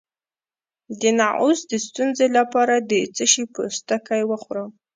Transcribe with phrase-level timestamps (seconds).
[0.99, 4.69] د نعوظ د ستونزې لپاره د څه شي پوستکی وخورم؟